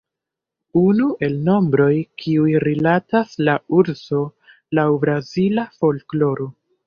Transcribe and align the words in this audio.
Unu 0.79 1.09
el 1.27 1.35
nombroj 1.49 1.91
kiuj 2.23 2.55
rilatas 2.63 3.35
al 3.45 3.53
urso 3.81 4.23
laŭ 4.79 4.87
brazila 5.07 5.67
folkloro. 5.83 6.49